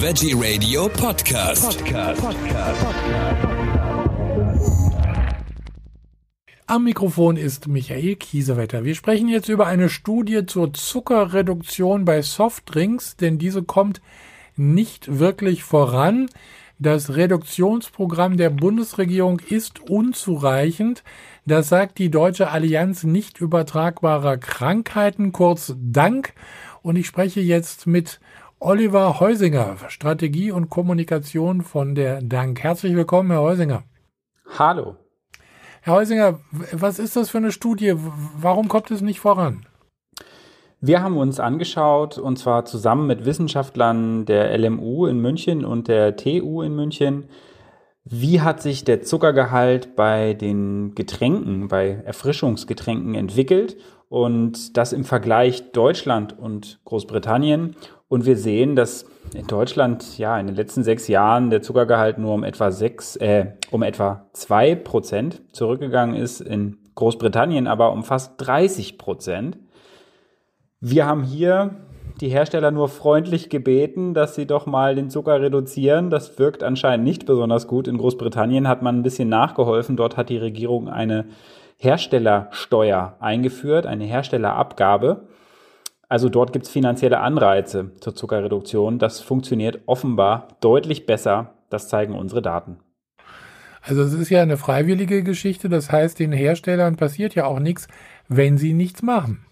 Veggie 0.00 0.32
Radio 0.32 0.88
Podcast. 0.88 1.84
Podcast. 1.84 2.22
Am 6.66 6.84
Mikrofon 6.84 7.36
ist 7.36 7.66
Michael 7.66 8.14
Kiesewetter. 8.14 8.84
Wir 8.84 8.94
sprechen 8.94 9.26
jetzt 9.26 9.48
über 9.48 9.66
eine 9.66 9.88
Studie 9.88 10.46
zur 10.46 10.72
Zuckerreduktion 10.72 12.04
bei 12.04 12.22
Softdrinks, 12.22 13.16
denn 13.16 13.38
diese 13.38 13.64
kommt 13.64 14.00
nicht 14.54 15.18
wirklich 15.18 15.64
voran. 15.64 16.28
Das 16.78 17.16
Reduktionsprogramm 17.16 18.36
der 18.36 18.50
Bundesregierung 18.50 19.40
ist 19.40 19.80
unzureichend. 19.80 21.02
Das 21.44 21.68
sagt 21.68 21.98
die 21.98 22.08
Deutsche 22.08 22.52
Allianz 22.52 23.02
nicht 23.02 23.40
übertragbarer 23.40 24.36
Krankheiten, 24.36 25.32
kurz 25.32 25.74
Dank. 25.76 26.34
Und 26.82 26.94
ich 26.94 27.08
spreche 27.08 27.40
jetzt 27.40 27.88
mit 27.88 28.20
Oliver 28.60 29.20
Heusinger, 29.20 29.76
Strategie 29.86 30.50
und 30.50 30.68
Kommunikation 30.68 31.62
von 31.62 31.94
der 31.94 32.20
Dank. 32.20 32.60
Herzlich 32.60 32.96
willkommen, 32.96 33.30
Herr 33.30 33.40
Heusinger. 33.40 33.84
Hallo. 34.58 34.96
Herr 35.80 35.94
Heusinger, 35.94 36.40
was 36.72 36.98
ist 36.98 37.14
das 37.14 37.30
für 37.30 37.38
eine 37.38 37.52
Studie? 37.52 37.94
Warum 37.96 38.66
kommt 38.66 38.90
es 38.90 39.00
nicht 39.00 39.20
voran? 39.20 39.64
Wir 40.80 41.00
haben 41.00 41.18
uns 41.18 41.38
angeschaut, 41.38 42.18
und 42.18 42.36
zwar 42.36 42.64
zusammen 42.64 43.06
mit 43.06 43.24
Wissenschaftlern 43.24 44.26
der 44.26 44.58
LMU 44.58 45.06
in 45.06 45.20
München 45.20 45.64
und 45.64 45.86
der 45.86 46.16
TU 46.16 46.62
in 46.62 46.74
München, 46.74 47.28
wie 48.04 48.40
hat 48.40 48.62
sich 48.62 48.84
der 48.84 49.02
Zuckergehalt 49.02 49.94
bei 49.96 50.34
den 50.34 50.94
Getränken, 50.94 51.68
bei 51.68 52.02
Erfrischungsgetränken 52.04 53.14
entwickelt 53.14 53.76
und 54.08 54.76
das 54.76 54.92
im 54.92 55.04
Vergleich 55.04 55.72
Deutschland 55.72 56.38
und 56.38 56.80
Großbritannien 56.84 57.76
und 58.08 58.24
wir 58.24 58.36
sehen, 58.36 58.74
dass 58.74 59.04
in 59.34 59.46
Deutschland 59.46 60.16
ja 60.16 60.38
in 60.40 60.46
den 60.46 60.56
letzten 60.56 60.82
sechs 60.82 61.08
Jahren 61.08 61.50
der 61.50 61.60
Zuckergehalt 61.60 62.18
nur 62.18 62.32
um 62.32 62.44
etwa 62.44 62.70
sechs, 62.70 63.16
äh, 63.16 63.52
um 63.70 63.82
etwa 63.82 64.26
zwei 64.32 64.74
Prozent 64.74 65.42
zurückgegangen 65.52 66.16
ist, 66.16 66.40
in 66.40 66.78
Großbritannien 66.94 67.66
aber 67.66 67.92
um 67.92 68.02
fast 68.02 68.34
30 68.38 68.98
Prozent. 68.98 69.58
Wir 70.80 71.06
haben 71.06 71.22
hier 71.22 71.76
die 72.20 72.28
Hersteller 72.28 72.70
nur 72.70 72.88
freundlich 72.88 73.50
gebeten, 73.50 74.14
dass 74.14 74.34
sie 74.34 74.46
doch 74.46 74.66
mal 74.66 74.94
den 74.94 75.10
Zucker 75.10 75.40
reduzieren. 75.40 76.10
Das 76.10 76.38
wirkt 76.38 76.62
anscheinend 76.62 77.04
nicht 77.04 77.26
besonders 77.26 77.66
gut. 77.66 77.88
In 77.88 77.98
Großbritannien 77.98 78.68
hat 78.68 78.82
man 78.82 78.98
ein 78.98 79.02
bisschen 79.02 79.28
nachgeholfen. 79.28 79.96
Dort 79.96 80.16
hat 80.16 80.28
die 80.28 80.38
Regierung 80.38 80.88
eine 80.88 81.26
Herstellersteuer 81.76 83.16
eingeführt, 83.20 83.86
eine 83.86 84.04
Herstellerabgabe. 84.04 85.28
Also 86.08 86.28
dort 86.28 86.52
gibt 86.52 86.66
es 86.66 86.70
finanzielle 86.70 87.20
Anreize 87.20 87.92
zur 88.00 88.14
Zuckerreduktion. 88.14 88.98
Das 88.98 89.20
funktioniert 89.20 89.80
offenbar 89.86 90.48
deutlich 90.60 91.06
besser. 91.06 91.54
Das 91.70 91.88
zeigen 91.88 92.14
unsere 92.14 92.42
Daten. 92.42 92.78
Also 93.82 94.02
es 94.02 94.12
ist 94.12 94.30
ja 94.30 94.42
eine 94.42 94.56
freiwillige 94.56 95.22
Geschichte. 95.22 95.68
Das 95.68 95.92
heißt, 95.92 96.18
den 96.18 96.32
Herstellern 96.32 96.96
passiert 96.96 97.34
ja 97.34 97.46
auch 97.46 97.60
nichts, 97.60 97.88
wenn 98.26 98.58
sie 98.58 98.72
nichts 98.72 99.02
machen. 99.02 99.44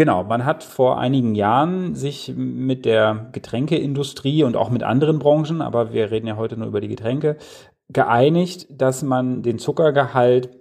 Genau, 0.00 0.24
man 0.24 0.46
hat 0.46 0.64
vor 0.64 0.98
einigen 0.98 1.34
Jahren 1.34 1.94
sich 1.94 2.32
mit 2.34 2.86
der 2.86 3.28
Getränkeindustrie 3.32 4.44
und 4.44 4.56
auch 4.56 4.70
mit 4.70 4.82
anderen 4.82 5.18
Branchen, 5.18 5.60
aber 5.60 5.92
wir 5.92 6.10
reden 6.10 6.26
ja 6.26 6.38
heute 6.38 6.56
nur 6.56 6.68
über 6.68 6.80
die 6.80 6.88
Getränke, 6.88 7.36
geeinigt, 7.90 8.66
dass 8.70 9.02
man 9.02 9.42
den 9.42 9.58
Zuckergehalt 9.58 10.56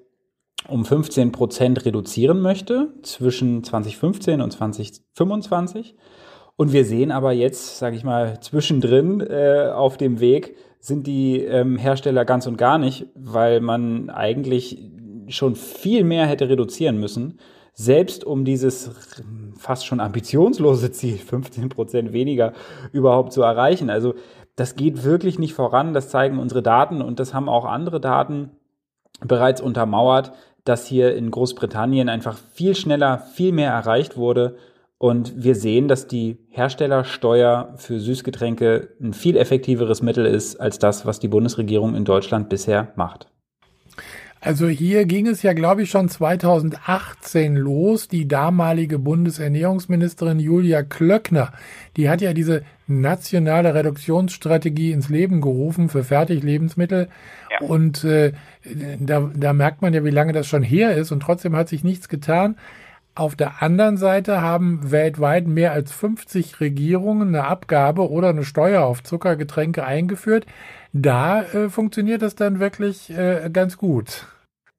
um 0.68 0.84
15 0.84 1.32
Prozent 1.32 1.86
reduzieren 1.86 2.42
möchte 2.42 2.90
zwischen 3.02 3.64
2015 3.64 4.42
und 4.42 4.52
2025. 4.52 5.96
Und 6.58 6.74
wir 6.74 6.84
sehen 6.84 7.10
aber 7.10 7.32
jetzt, 7.32 7.78
sage 7.78 7.96
ich 7.96 8.04
mal, 8.04 8.42
zwischendrin 8.42 9.22
äh, 9.22 9.72
auf 9.74 9.96
dem 9.96 10.20
Weg 10.20 10.58
sind 10.82 11.08
die 11.08 11.38
ähm, 11.46 11.78
Hersteller 11.78 12.26
ganz 12.26 12.46
und 12.46 12.58
gar 12.58 12.78
nicht, 12.78 13.06
weil 13.16 13.62
man 13.62 14.10
eigentlich 14.10 14.84
schon 15.30 15.56
viel 15.56 16.04
mehr 16.04 16.28
hätte 16.28 16.50
reduzieren 16.50 17.00
müssen, 17.00 17.40
selbst 17.80 18.26
um 18.26 18.44
dieses 18.44 18.92
fast 19.58 19.86
schon 19.86 20.02
ambitionslose 20.02 20.92
Ziel, 20.92 21.18
15 21.18 21.70
Prozent 21.70 22.12
weniger, 22.12 22.52
überhaupt 22.92 23.32
zu 23.32 23.42
erreichen. 23.42 23.90
Also 23.90 24.16
das 24.58 24.76
geht 24.76 25.06
wirklich 25.06 25.40
nicht 25.40 25.54
voran, 25.54 25.94
das 25.94 26.10
zeigen 26.10 26.40
unsere 26.40 26.62
Daten 26.62 27.02
und 27.02 27.22
das 27.22 27.34
haben 27.34 27.48
auch 27.48 27.64
andere 27.64 28.02
Daten 28.02 28.52
bereits 29.22 29.62
untermauert, 29.62 30.34
dass 30.66 30.88
hier 30.88 31.16
in 31.16 31.32
Großbritannien 31.32 32.10
einfach 32.10 32.38
viel 32.52 32.76
schneller, 32.76 33.20
viel 33.20 33.54
mehr 33.54 33.72
erreicht 33.72 34.18
wurde. 34.18 34.58
Und 34.98 35.42
wir 35.42 35.56
sehen, 35.56 35.88
dass 35.88 36.06
die 36.06 36.38
Herstellersteuer 36.50 37.76
für 37.78 38.02
Süßgetränke 38.02 38.90
ein 39.02 39.14
viel 39.14 39.38
effektiveres 39.38 40.02
Mittel 40.02 40.26
ist 40.26 40.58
als 40.58 40.80
das, 40.80 41.06
was 41.06 41.20
die 41.20 41.30
Bundesregierung 41.30 41.96
in 41.96 42.04
Deutschland 42.04 42.50
bisher 42.50 42.92
macht. 42.98 43.32
Also 44.42 44.68
hier 44.70 45.06
ging 45.06 45.28
es 45.28 45.42
ja, 45.42 45.54
glaube 45.54 45.84
ich, 45.84 45.90
schon 45.90 46.08
2018 46.08 47.56
los. 47.56 48.08
Die 48.08 48.28
damalige 48.28 48.98
Bundesernährungsministerin 48.98 50.40
Julia 50.40 50.82
Klöckner, 50.84 51.52
die 51.98 52.10
hat 52.10 52.22
ja 52.22 52.34
diese 52.34 52.64
nationale 52.88 53.76
Reduktionsstrategie 53.76 54.94
ins 54.94 55.10
Leben 55.10 55.42
gerufen 55.42 55.90
für 55.90 56.06
Fertiglebensmittel. 56.06 57.10
Ja. 57.52 57.68
Und 57.68 58.06
äh, 58.06 58.32
da, 59.00 59.30
da 59.34 59.54
merkt 59.54 59.82
man 59.82 59.94
ja, 59.94 60.06
wie 60.06 60.10
lange 60.10 60.32
das 60.32 60.48
schon 60.48 60.64
her 60.64 60.96
ist 60.96 61.12
und 61.12 61.22
trotzdem 61.22 61.56
hat 61.56 61.68
sich 61.68 61.84
nichts 61.84 62.08
getan. 62.08 62.56
Auf 63.20 63.36
der 63.36 63.62
anderen 63.62 63.98
Seite 63.98 64.42
haben 64.42 64.92
weltweit 64.92 65.46
mehr 65.46 65.74
als 65.74 65.92
50 65.92 66.62
Regierungen 66.62 67.28
eine 67.36 67.44
Abgabe 67.44 68.10
oder 68.10 68.30
eine 68.30 68.46
Steuer 68.46 68.86
auf 68.86 69.04
Zuckergetränke 69.04 69.84
eingeführt. 69.84 70.46
Da 70.94 71.42
äh, 71.42 71.68
funktioniert 71.68 72.22
das 72.22 72.36
dann 72.36 72.62
wirklich 72.62 73.10
äh, 73.10 73.50
ganz 73.52 73.78
gut. 73.78 74.26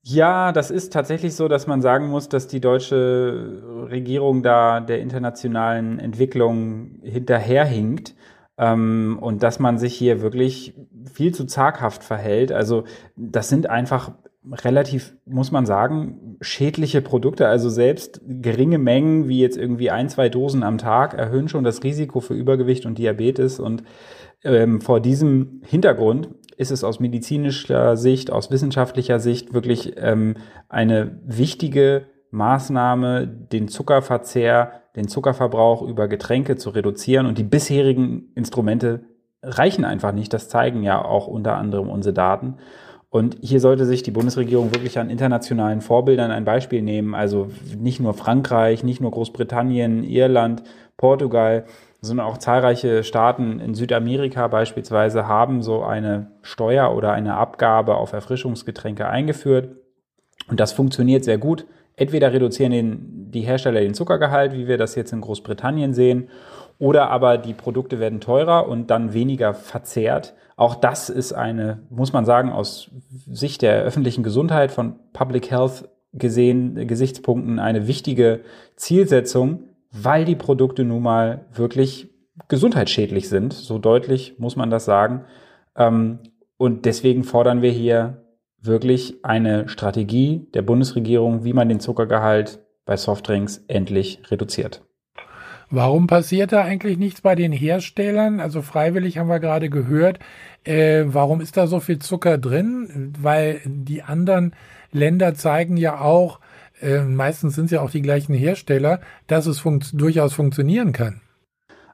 Ja, 0.00 0.52
das 0.52 0.70
ist 0.70 0.90
tatsächlich 0.90 1.36
so, 1.36 1.48
dass 1.48 1.66
man 1.66 1.82
sagen 1.82 2.08
muss, 2.08 2.30
dass 2.30 2.48
die 2.48 2.62
deutsche 2.62 3.62
Regierung 3.90 4.42
da 4.42 4.80
der 4.80 5.00
internationalen 5.00 5.98
Entwicklung 5.98 7.00
hinterherhinkt 7.02 8.14
ähm, 8.56 9.18
und 9.20 9.42
dass 9.42 9.58
man 9.58 9.76
sich 9.76 9.94
hier 9.94 10.22
wirklich 10.22 10.74
viel 11.12 11.34
zu 11.34 11.44
zaghaft 11.44 12.02
verhält. 12.02 12.52
Also 12.52 12.84
das 13.16 13.50
sind 13.50 13.68
einfach 13.68 14.12
relativ, 14.50 15.14
muss 15.26 15.50
man 15.50 15.66
sagen, 15.66 16.36
schädliche 16.40 17.02
Produkte. 17.02 17.46
Also 17.48 17.68
selbst 17.68 18.20
geringe 18.26 18.78
Mengen, 18.78 19.28
wie 19.28 19.40
jetzt 19.40 19.56
irgendwie 19.56 19.90
ein, 19.90 20.08
zwei 20.08 20.28
Dosen 20.28 20.62
am 20.62 20.78
Tag, 20.78 21.14
erhöhen 21.14 21.48
schon 21.48 21.64
das 21.64 21.82
Risiko 21.82 22.20
für 22.20 22.34
Übergewicht 22.34 22.86
und 22.86 22.98
Diabetes. 22.98 23.60
Und 23.60 23.82
ähm, 24.42 24.80
vor 24.80 25.00
diesem 25.00 25.60
Hintergrund 25.66 26.30
ist 26.56 26.70
es 26.70 26.84
aus 26.84 27.00
medizinischer 27.00 27.96
Sicht, 27.96 28.32
aus 28.32 28.50
wissenschaftlicher 28.50 29.20
Sicht 29.20 29.52
wirklich 29.52 29.94
ähm, 29.96 30.36
eine 30.68 31.20
wichtige 31.24 32.06
Maßnahme, 32.30 33.26
den 33.26 33.68
Zuckerverzehr, 33.68 34.72
den 34.96 35.08
Zuckerverbrauch 35.08 35.82
über 35.82 36.08
Getränke 36.08 36.56
zu 36.56 36.70
reduzieren. 36.70 37.26
Und 37.26 37.38
die 37.38 37.44
bisherigen 37.44 38.32
Instrumente 38.34 39.04
reichen 39.42 39.84
einfach 39.84 40.12
nicht. 40.12 40.32
Das 40.32 40.48
zeigen 40.48 40.82
ja 40.82 41.02
auch 41.04 41.26
unter 41.26 41.56
anderem 41.56 41.88
unsere 41.88 42.14
Daten. 42.14 42.56
Und 43.10 43.38
hier 43.40 43.58
sollte 43.58 43.86
sich 43.86 44.04
die 44.04 44.12
Bundesregierung 44.12 44.72
wirklich 44.72 44.98
an 44.98 45.10
internationalen 45.10 45.80
Vorbildern 45.80 46.30
ein 46.30 46.44
Beispiel 46.44 46.80
nehmen. 46.80 47.16
Also 47.16 47.50
nicht 47.76 47.98
nur 47.98 48.14
Frankreich, 48.14 48.84
nicht 48.84 49.00
nur 49.00 49.10
Großbritannien, 49.10 50.04
Irland, 50.04 50.62
Portugal, 50.96 51.64
sondern 52.00 52.26
auch 52.26 52.38
zahlreiche 52.38 53.02
Staaten 53.02 53.58
in 53.58 53.74
Südamerika 53.74 54.46
beispielsweise 54.46 55.26
haben 55.26 55.62
so 55.62 55.82
eine 55.82 56.30
Steuer 56.42 56.94
oder 56.94 57.12
eine 57.12 57.34
Abgabe 57.34 57.96
auf 57.96 58.12
Erfrischungsgetränke 58.12 59.08
eingeführt. 59.08 59.76
Und 60.48 60.60
das 60.60 60.72
funktioniert 60.72 61.24
sehr 61.24 61.38
gut. 61.38 61.66
Entweder 61.96 62.32
reduzieren 62.32 62.72
den, 62.72 63.19
die 63.30 63.42
Hersteller 63.42 63.80
den 63.80 63.94
Zuckergehalt, 63.94 64.52
wie 64.52 64.66
wir 64.68 64.78
das 64.78 64.94
jetzt 64.94 65.12
in 65.12 65.20
Großbritannien 65.20 65.94
sehen, 65.94 66.28
oder 66.78 67.10
aber 67.10 67.38
die 67.38 67.54
Produkte 67.54 68.00
werden 68.00 68.20
teurer 68.20 68.66
und 68.66 68.90
dann 68.90 69.12
weniger 69.12 69.54
verzehrt. 69.54 70.34
Auch 70.56 70.74
das 70.74 71.10
ist 71.10 71.32
eine, 71.32 71.82
muss 71.90 72.12
man 72.12 72.24
sagen, 72.24 72.50
aus 72.50 72.90
Sicht 73.30 73.62
der 73.62 73.82
öffentlichen 73.82 74.22
Gesundheit 74.22 74.72
von 74.72 74.96
Public 75.12 75.50
Health 75.50 75.88
gesehen, 76.12 76.86
Gesichtspunkten 76.86 77.58
eine 77.58 77.86
wichtige 77.86 78.40
Zielsetzung, 78.76 79.64
weil 79.92 80.24
die 80.24 80.36
Produkte 80.36 80.84
nun 80.84 81.02
mal 81.02 81.46
wirklich 81.52 82.10
gesundheitsschädlich 82.48 83.28
sind. 83.28 83.52
So 83.52 83.78
deutlich 83.78 84.34
muss 84.38 84.56
man 84.56 84.70
das 84.70 84.84
sagen. 84.84 85.24
Ähm, 85.76 86.18
und 86.56 86.84
deswegen 86.84 87.24
fordern 87.24 87.62
wir 87.62 87.70
hier 87.70 88.24
wirklich 88.60 89.24
eine 89.24 89.68
Strategie 89.68 90.48
der 90.54 90.62
Bundesregierung, 90.62 91.44
wie 91.44 91.52
man 91.52 91.68
den 91.68 91.80
Zuckergehalt 91.80 92.60
bei 92.90 92.96
Softdrinks 92.96 93.62
endlich 93.68 94.20
reduziert. 94.32 94.82
Warum 95.70 96.08
passiert 96.08 96.50
da 96.50 96.64
eigentlich 96.64 96.98
nichts 96.98 97.20
bei 97.20 97.36
den 97.36 97.52
Herstellern? 97.52 98.40
Also 98.40 98.62
freiwillig 98.62 99.16
haben 99.16 99.28
wir 99.28 99.38
gerade 99.38 99.70
gehört. 99.70 100.18
Äh, 100.64 101.04
warum 101.06 101.40
ist 101.40 101.56
da 101.56 101.68
so 101.68 101.78
viel 101.78 102.00
Zucker 102.00 102.36
drin? 102.36 103.14
Weil 103.16 103.60
die 103.64 104.02
anderen 104.02 104.56
Länder 104.90 105.34
zeigen 105.34 105.76
ja 105.76 106.00
auch, 106.00 106.40
äh, 106.80 107.02
meistens 107.02 107.54
sind 107.54 107.66
es 107.66 107.70
ja 107.70 107.80
auch 107.80 107.92
die 107.92 108.02
gleichen 108.02 108.34
Hersteller, 108.34 108.98
dass 109.28 109.46
es 109.46 109.60
funkt 109.60 109.92
durchaus 109.92 110.34
funktionieren 110.34 110.92
kann. 110.92 111.20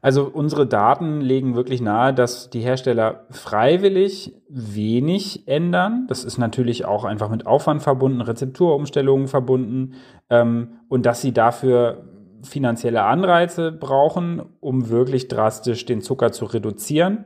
Also 0.06 0.30
unsere 0.32 0.68
Daten 0.68 1.20
legen 1.20 1.56
wirklich 1.56 1.80
nahe, 1.80 2.14
dass 2.14 2.48
die 2.48 2.60
Hersteller 2.60 3.26
freiwillig 3.30 4.40
wenig 4.48 5.48
ändern. 5.48 6.06
Das 6.06 6.22
ist 6.22 6.38
natürlich 6.38 6.84
auch 6.84 7.04
einfach 7.04 7.28
mit 7.28 7.44
Aufwand 7.44 7.82
verbunden, 7.82 8.20
Rezepturumstellungen 8.20 9.26
verbunden 9.26 9.94
ähm, 10.30 10.78
und 10.88 11.06
dass 11.06 11.22
sie 11.22 11.32
dafür 11.32 12.04
finanzielle 12.44 13.02
Anreize 13.02 13.72
brauchen, 13.72 14.42
um 14.60 14.90
wirklich 14.90 15.26
drastisch 15.26 15.86
den 15.86 16.02
Zucker 16.02 16.30
zu 16.30 16.44
reduzieren. 16.44 17.24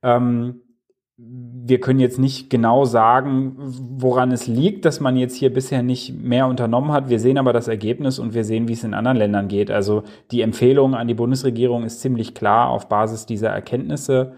Ähm, 0.00 0.60
wir 1.70 1.80
können 1.80 2.00
jetzt 2.00 2.18
nicht 2.18 2.50
genau 2.50 2.84
sagen, 2.84 3.54
woran 3.56 4.32
es 4.32 4.46
liegt, 4.48 4.84
dass 4.84 4.98
man 4.98 5.16
jetzt 5.16 5.36
hier 5.36 5.52
bisher 5.52 5.82
nicht 5.82 6.20
mehr 6.20 6.46
unternommen 6.48 6.90
hat. 6.90 7.08
Wir 7.08 7.20
sehen 7.20 7.38
aber 7.38 7.52
das 7.52 7.68
Ergebnis 7.68 8.18
und 8.18 8.34
wir 8.34 8.44
sehen, 8.44 8.66
wie 8.66 8.72
es 8.72 8.82
in 8.82 8.92
anderen 8.92 9.16
Ländern 9.16 9.46
geht. 9.46 9.70
Also 9.70 10.02
die 10.32 10.42
Empfehlung 10.42 10.94
an 10.94 11.06
die 11.06 11.14
Bundesregierung 11.14 11.84
ist 11.84 12.00
ziemlich 12.00 12.34
klar 12.34 12.70
auf 12.70 12.88
Basis 12.88 13.24
dieser 13.24 13.50
Erkenntnisse. 13.50 14.32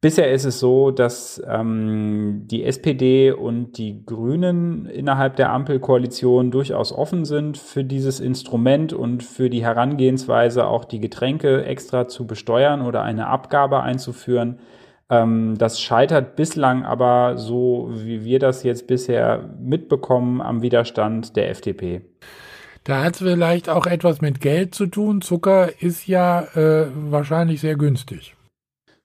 Bisher 0.00 0.30
ist 0.30 0.44
es 0.44 0.60
so, 0.60 0.92
dass 0.92 1.42
ähm, 1.48 2.42
die 2.46 2.62
SPD 2.62 3.32
und 3.32 3.78
die 3.78 4.06
Grünen 4.06 4.86
innerhalb 4.86 5.34
der 5.34 5.50
Ampelkoalition 5.50 6.52
durchaus 6.52 6.92
offen 6.92 7.24
sind 7.24 7.58
für 7.58 7.82
dieses 7.82 8.20
Instrument 8.20 8.92
und 8.92 9.24
für 9.24 9.50
die 9.50 9.64
Herangehensweise, 9.64 10.68
auch 10.68 10.84
die 10.84 11.00
Getränke 11.00 11.64
extra 11.64 12.06
zu 12.06 12.28
besteuern 12.28 12.82
oder 12.82 13.02
eine 13.02 13.26
Abgabe 13.26 13.82
einzuführen. 13.82 14.60
Ähm, 15.10 15.56
das 15.58 15.80
scheitert 15.80 16.36
bislang 16.36 16.84
aber 16.84 17.38
so, 17.38 17.90
wie 17.92 18.24
wir 18.24 18.38
das 18.38 18.62
jetzt 18.62 18.86
bisher 18.86 19.48
mitbekommen, 19.60 20.40
am 20.40 20.62
Widerstand 20.62 21.36
der 21.36 21.50
FDP. 21.50 22.02
Da 22.84 23.02
hat 23.04 23.14
es 23.14 23.18
vielleicht 23.18 23.68
auch 23.68 23.86
etwas 23.86 24.20
mit 24.20 24.40
Geld 24.40 24.74
zu 24.74 24.86
tun. 24.86 25.20
Zucker 25.20 25.82
ist 25.82 26.06
ja 26.06 26.42
äh, 26.54 26.86
wahrscheinlich 27.10 27.60
sehr 27.60 27.76
günstig. 27.76 28.34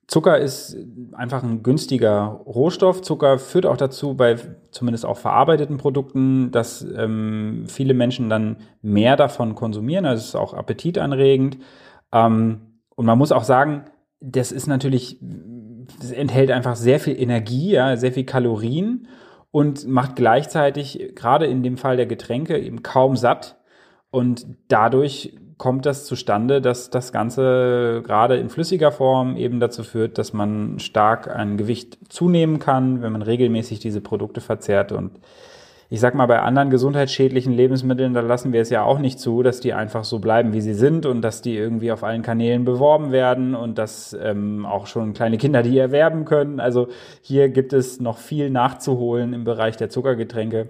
Zucker 0.06 0.38
ist 0.38 0.76
einfach 1.12 1.42
ein 1.42 1.62
günstiger 1.62 2.40
Rohstoff. 2.46 3.00
Zucker 3.00 3.38
führt 3.38 3.64
auch 3.64 3.76
dazu, 3.76 4.14
bei 4.14 4.36
zumindest 4.70 5.06
auch 5.06 5.16
verarbeiteten 5.16 5.78
Produkten, 5.78 6.50
dass 6.50 6.86
ähm, 6.96 7.64
viele 7.66 7.94
Menschen 7.94 8.28
dann 8.28 8.56
mehr 8.82 9.16
davon 9.16 9.54
konsumieren. 9.54 10.04
Also 10.04 10.20
es 10.20 10.28
ist 10.28 10.34
auch 10.34 10.52
appetitanregend. 10.52 11.58
Ähm, 12.12 12.60
und 12.94 13.06
man 13.06 13.18
muss 13.18 13.32
auch 13.32 13.44
sagen, 13.44 13.84
das 14.20 14.52
ist 14.52 14.66
natürlich 14.66 15.18
enthält 16.12 16.50
einfach 16.50 16.76
sehr 16.76 17.00
viel 17.00 17.20
Energie, 17.20 17.72
ja, 17.72 17.96
sehr 17.96 18.12
viel 18.12 18.24
Kalorien 18.24 19.08
und 19.50 19.86
macht 19.86 20.16
gleichzeitig, 20.16 21.12
gerade 21.14 21.46
in 21.46 21.62
dem 21.62 21.76
Fall 21.76 21.96
der 21.96 22.06
Getränke, 22.06 22.58
eben 22.58 22.82
kaum 22.82 23.16
satt. 23.16 23.56
Und 24.10 24.46
dadurch 24.68 25.36
kommt 25.58 25.86
das 25.86 26.06
zustande, 26.06 26.60
dass 26.60 26.90
das 26.90 27.12
Ganze 27.12 28.02
gerade 28.04 28.36
in 28.36 28.48
flüssiger 28.48 28.92
Form 28.92 29.36
eben 29.36 29.60
dazu 29.60 29.82
führt, 29.82 30.18
dass 30.18 30.32
man 30.32 30.78
stark 30.78 31.28
an 31.28 31.56
Gewicht 31.56 31.98
zunehmen 32.08 32.58
kann, 32.58 33.02
wenn 33.02 33.12
man 33.12 33.22
regelmäßig 33.22 33.78
diese 33.78 34.00
Produkte 34.00 34.40
verzehrt. 34.40 34.92
Und 34.92 35.20
ich 35.90 36.00
sag 36.00 36.14
mal, 36.14 36.26
bei 36.26 36.40
anderen 36.40 36.70
gesundheitsschädlichen 36.70 37.52
Lebensmitteln, 37.52 38.14
da 38.14 38.20
lassen 38.20 38.52
wir 38.52 38.60
es 38.60 38.70
ja 38.70 38.82
auch 38.82 38.98
nicht 38.98 39.18
zu, 39.18 39.42
dass 39.42 39.60
die 39.60 39.74
einfach 39.74 40.04
so 40.04 40.18
bleiben, 40.18 40.52
wie 40.52 40.60
sie 40.60 40.74
sind 40.74 41.06
und 41.06 41.22
dass 41.22 41.42
die 41.42 41.56
irgendwie 41.56 41.92
auf 41.92 42.04
allen 42.04 42.22
Kanälen 42.22 42.64
beworben 42.64 43.12
werden 43.12 43.54
und 43.54 43.78
dass 43.78 44.16
ähm, 44.20 44.66
auch 44.66 44.86
schon 44.86 45.12
kleine 45.12 45.38
Kinder 45.38 45.62
die 45.62 45.78
erwerben 45.78 46.24
können. 46.24 46.60
Also 46.60 46.88
hier 47.20 47.48
gibt 47.48 47.72
es 47.72 48.00
noch 48.00 48.18
viel 48.18 48.50
nachzuholen 48.50 49.32
im 49.34 49.44
Bereich 49.44 49.76
der 49.76 49.90
Zuckergetränke. 49.90 50.68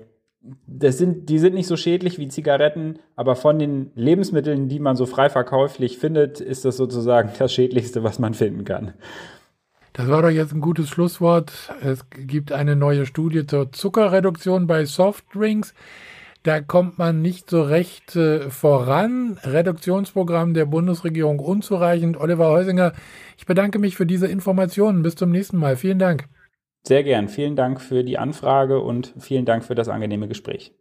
Das 0.67 0.99
sind, 0.99 1.31
die 1.31 1.39
sind 1.39 1.55
nicht 1.55 1.67
so 1.67 1.77
schädlich 1.77 2.19
wie 2.19 2.29
Zigaretten, 2.29 2.99
aber 3.17 3.35
von 3.35 3.59
den 3.59 3.93
Lebensmitteln, 3.95 4.69
die 4.69 4.79
man 4.79 4.95
so 4.95 5.07
frei 5.07 5.31
verkäuflich 5.31 5.99
findet, 5.99 6.41
ist 6.41 6.65
das 6.65 6.77
sozusagen 6.77 7.31
das 7.39 7.53
Schädlichste, 7.53 8.03
was 8.03 8.19
man 8.19 8.35
finden 8.35 8.65
kann. 8.65 8.93
Das 9.95 10.09
war 10.09 10.23
doch 10.23 10.31
jetzt 10.31 10.53
ein 10.53 10.61
gutes 10.61 10.89
Schlusswort. 10.89 11.73
Es 11.81 12.05
gibt 12.11 12.51
eine 12.51 12.75
neue 12.75 13.07
Studie 13.07 13.47
zur 13.47 13.71
Zuckerreduktion 13.71 14.67
bei 14.67 14.85
Softdrinks. 14.85 15.73
Da 16.43 16.61
kommt 16.61 16.99
man 16.99 17.23
nicht 17.23 17.49
so 17.49 17.63
recht 17.63 18.17
äh, 18.17 18.51
voran. 18.51 19.39
Reduktionsprogramm 19.45 20.53
der 20.53 20.67
Bundesregierung 20.67 21.39
unzureichend. 21.39 22.17
Oliver 22.19 22.49
Heusinger, 22.49 22.93
ich 23.39 23.47
bedanke 23.47 23.79
mich 23.79 23.97
für 23.97 24.05
diese 24.05 24.27
Informationen. 24.27 25.03
Bis 25.03 25.15
zum 25.15 25.31
nächsten 25.31 25.59
Mal. 25.59 25.77
Vielen 25.77 26.01
Dank. 26.01 26.29
Sehr 26.83 27.05
gern. 27.05 27.29
Vielen 27.29 27.55
Dank 27.55 27.81
für 27.81 28.03
die 28.03 28.19
Anfrage 28.19 28.81
und 28.81 29.15
vielen 29.21 29.45
Dank 29.45 29.65
für 29.65 29.77
das 29.77 29.89
angenehme 29.89 30.27
Gespräch. 30.27 30.75